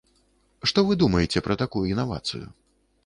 Што 0.71 0.83
вы 0.87 0.97
думаеце 1.03 1.43
пра 1.49 1.59
такую 1.63 1.85
інавацыю? 1.93 2.43